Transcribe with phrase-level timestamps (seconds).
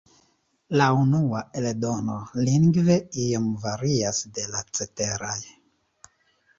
[0.79, 2.15] La unua eldono
[2.49, 5.41] lingve iom varias de la ceteraj.